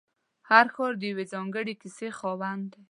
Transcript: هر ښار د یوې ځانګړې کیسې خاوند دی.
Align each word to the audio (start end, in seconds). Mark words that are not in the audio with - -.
هر 0.49 0.65
ښار 0.75 0.93
د 0.99 1.03
یوې 1.11 1.25
ځانګړې 1.33 1.73
کیسې 1.81 2.07
خاوند 2.17 2.65
دی. 2.71 2.79